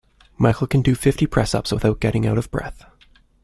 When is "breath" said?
2.49-2.85